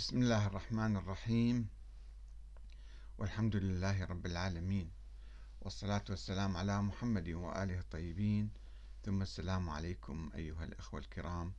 [0.00, 1.68] بسم الله الرحمن الرحيم.
[3.18, 4.90] والحمد لله رب العالمين.
[5.60, 8.50] والصلاة والسلام على محمد وآله الطيبين.
[9.04, 11.52] ثم السلام عليكم أيها الأخوة الكرام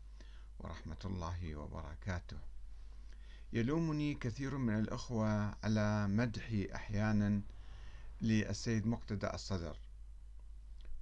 [0.60, 2.38] ورحمة الله وبركاته.
[3.54, 7.42] يلومني كثير من الأخوة على مدحي أحيانا
[8.22, 9.78] للسيد مقتدى الصدر.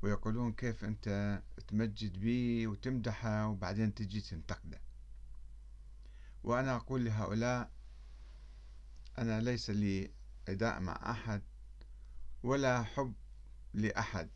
[0.01, 4.88] ويقولون كيف أنت تمجد بي وتمدحه وبعدين تجي تنتقده.
[6.43, 7.71] وأنا أقول لهؤلاء
[9.17, 10.11] أنا ليس لي
[10.49, 11.41] عداء مع أحد
[12.43, 13.13] ولا حب
[13.73, 14.29] لأحد.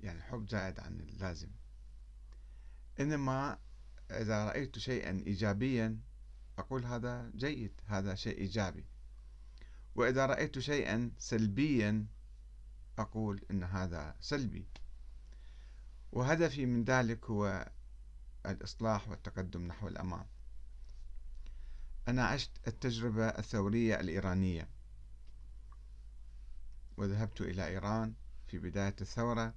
[0.00, 1.50] يعني حب زائد عن اللازم.
[3.00, 3.58] إنما
[4.10, 5.98] إذا رأيت شيئا إيجابيا
[6.58, 8.84] أقول هذا جيد هذا شيء إيجابي.
[9.94, 12.06] وإذا رأيت شيئا سلبيا
[12.98, 14.66] أقول إن هذا سلبي.
[16.12, 17.70] وهدفي من ذلك هو
[18.46, 20.26] الإصلاح والتقدم نحو الأمام.
[22.08, 24.68] أنا عشت التجربة الثورية الإيرانية.
[26.96, 28.14] وذهبت إلى إيران
[28.46, 29.54] في بداية الثورة.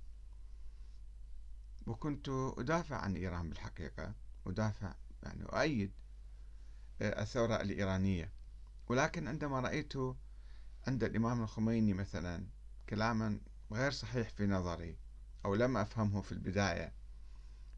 [1.88, 4.14] وكنت أدافع عن إيران بالحقيقة.
[4.48, 5.92] أدافع يعني أؤيد
[7.02, 8.32] الثورة الإيرانية.
[8.88, 9.94] ولكن عندما رأيت
[10.88, 12.48] عند الإمام الخميني مثلا
[12.90, 13.40] كلاما
[13.72, 14.98] غير صحيح في نظري
[15.46, 16.94] أو لم أفهمه في البداية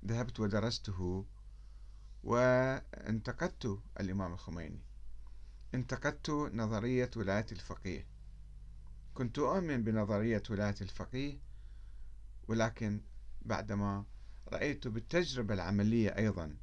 [0.06, 1.26] ذهبت ودرسته
[2.24, 4.80] وانتقدت الإمام الخميني.
[5.76, 8.08] انتقدت نظرية ولاية الفقيه.
[9.14, 11.38] كنت أؤمن بنظرية ولاية الفقيه
[12.48, 13.02] ولكن
[13.42, 14.06] بعدما
[14.48, 16.56] رأيت بالتجربة العملية أيضا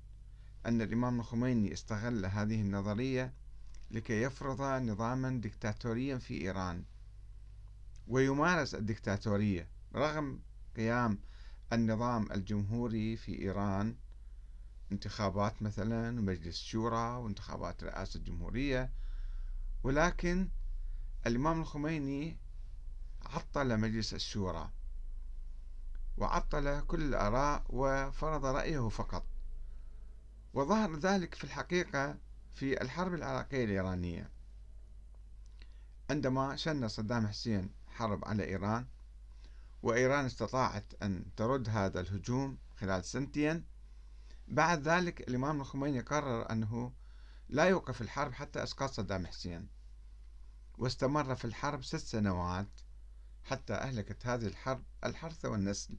[0.66, 3.32] أن الإمام الخميني استغل هذه النظرية
[3.90, 6.84] لكي يفرض نظاما دكتاتوريا في إيران.
[8.08, 10.40] ويمارس الدكتاتورية رغم
[10.76, 11.18] قيام
[11.74, 13.96] النظام الجمهوري في إيران
[14.92, 18.92] انتخابات مثلا ومجلس شورى وانتخابات رئاسة الجمهورية
[19.82, 20.48] ولكن
[21.26, 22.38] الإمام الخميني
[23.22, 24.70] عطل مجلس الشورى
[26.16, 29.26] وعطل كل الآراء وفرض رأيه فقط.
[30.54, 32.18] وظهر ذلك في الحقيقة
[32.54, 34.30] في الحرب العراقية الإيرانية.
[36.10, 38.86] عندما شن صدام حسين حرب على إيران
[39.84, 43.64] وإيران استطاعت أن ترد هذا الهجوم خلال سنتين.
[44.48, 46.92] بعد ذلك الإمام الخميني قرر أنه
[47.48, 49.68] لا يوقف الحرب حتى إسقاط صدام حسين
[50.78, 52.80] واستمر في الحرب ست سنوات
[53.44, 55.98] حتى أهلكت هذه الحرب الحرث والنسل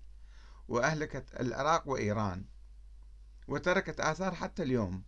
[0.67, 2.45] وأهلكت العراق وإيران
[3.47, 5.03] وتركت آثار حتى اليوم.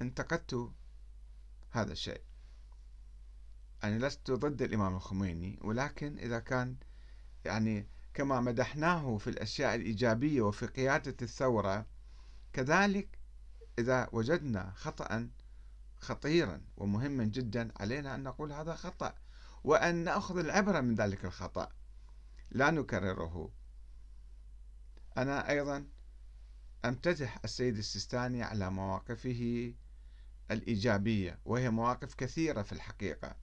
[0.00, 0.72] انتقدت
[1.70, 2.31] هذا الشيء.
[3.82, 6.76] يعني لست ضد الإمام الخميني ولكن إذا كان
[7.44, 11.86] يعني كما مدحناه في الأشياء الإيجابية وفي قيادة الثورة
[12.52, 13.18] كذلك
[13.78, 15.28] إذا وجدنا خطأ
[15.98, 19.14] خطيرا ومهما جدا علينا أن نقول هذا خطأ
[19.64, 21.68] وأن نأخذ العبرة من ذلك الخطأ.
[22.50, 23.52] لا نكرره.
[25.16, 25.86] أنا أيضا
[26.84, 29.74] أمتدح السيد السيستاني على مواقفه
[30.50, 33.36] الإيجابية وهي مواقف كثيرة في الحقيقة.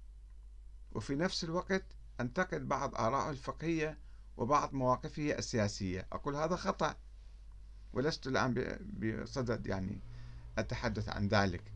[0.92, 1.84] وفي نفس الوقت
[2.20, 3.98] أنتقد بعض آرائه الفقهية
[4.38, 6.08] وبعض مواقفه السياسية.
[6.12, 6.96] أقول هذا خطأ
[7.94, 8.54] ولست الآن
[9.00, 10.02] بصدد يعني
[10.58, 11.74] أتحدث عن ذلك.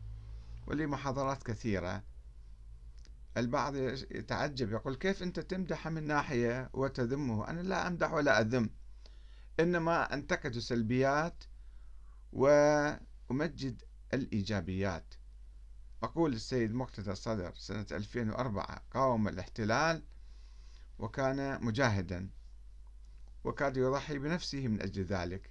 [0.66, 2.02] ولي محاضرات كثيرة.
[3.36, 3.76] البعض
[4.10, 8.70] يتعجب يقول كيف أنت تمدح من ناحية وتذمه؟ أنا لا أمدح ولا أذم.
[9.60, 11.44] إنما أنتقد السلبيات
[12.32, 13.82] وأمجد
[14.14, 15.14] الإيجابيات.
[16.02, 20.02] أقول السيد مقتدى الصدر سنة 2004 قاوم الاحتلال
[20.98, 22.30] وكان مجاهدا
[23.44, 25.50] وكاد يضحي بنفسه من أجل ذلك.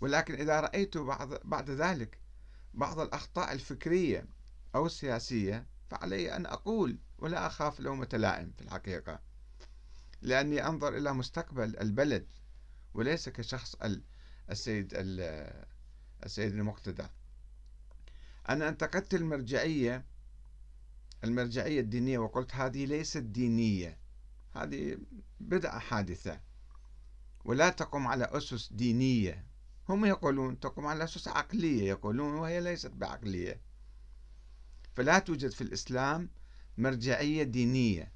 [0.00, 2.18] ولكن إذا رأيت بعض بعد ذلك
[2.74, 4.26] بعض الأخطاء الفكرية
[4.74, 9.20] أو السياسية فعلي أن أقول ولا أخاف لومة لائم في الحقيقة.
[10.22, 12.26] لأني أنظر إلى مستقبل البلد
[12.94, 13.76] وليس كشخص
[14.50, 14.92] السيد
[16.24, 17.06] السيد المقتدى.
[18.48, 20.04] أنا أنتقدت المرجعية
[21.24, 23.98] المرجعية الدينية وقلت هذه ليست دينية
[24.52, 24.98] هذه
[25.40, 26.40] بدعة حادثة
[27.44, 29.46] ولا تقوم على أسس دينية.
[29.88, 33.60] هم يقولون تقوم على أسس عقلية يقولون وهي ليست بعقلية.
[34.94, 36.30] فلا توجد في الإسلام
[36.78, 38.12] مرجعية دينية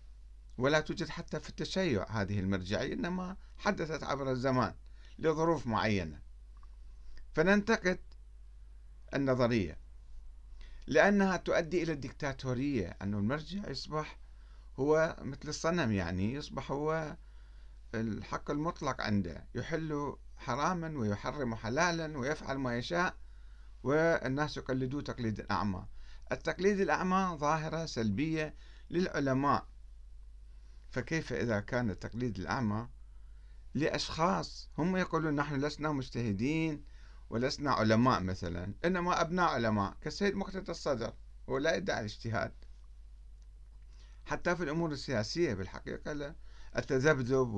[0.58, 4.74] ولا توجد حتى في التشيع هذه المرجعية إنما حدثت عبر الزمان
[5.18, 6.22] لظروف معينة.
[7.32, 7.98] فننتقد
[9.14, 9.83] النظرية.
[10.86, 14.18] لأنها تؤدي إلى الدكتاتورية أن المرجع يصبح
[14.76, 17.16] هو مثل الصنم يعني يصبح هو
[17.94, 19.48] الحق المطلق عنده.
[19.54, 23.16] يحل حراما ويحرم حلالا ويفعل ما يشاء
[23.82, 25.86] والناس يقلدوه تقليد الأعمى.
[26.32, 28.54] التقليد الأعمى ظاهرة سلبية
[28.90, 29.66] للعلماء.
[30.90, 32.88] فكيف إذا كان التقليد الأعمى
[33.74, 36.84] لأشخاص؟ هم يقولون نحن لسنا مجتهدين
[37.34, 41.12] ولسنا علماء مثلا إنما أبناء علماء كالسيد مقتدى الصدر
[41.48, 42.52] هو لا يدعي الاجتهاد.
[44.26, 46.34] حتى في الأمور السياسية بالحقيقة لا
[46.76, 47.48] التذبذب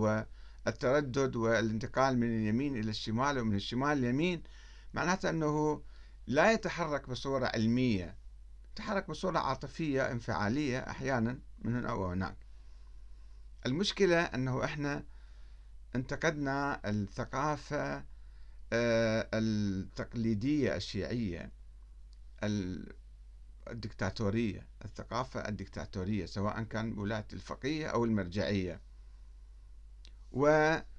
[0.67, 4.43] والتردد والانتقال من اليمين إلى الشمال ومن الشمال لليمين
[4.95, 5.83] معناته أنه
[6.27, 8.17] لا يتحرك بصورة علمية
[8.73, 12.37] يتحرك بصورة عاطفية انفعالية أحيانا من هنا وهناك
[13.67, 15.05] المشكلة أنه إحنا
[15.97, 18.16] انتقدنا الثقافة
[18.73, 21.53] التقليدية الشيعية
[23.71, 28.81] الدكتاتورية الثقافة الدكتاتورية سواء كان ولاية الفقيه أو المرجعية.
[30.33, 30.96] وأنكرنا